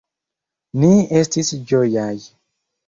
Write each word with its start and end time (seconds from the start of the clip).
Ni 0.85 0.91
estis 1.21 1.55
ĝojaj. 1.73 2.13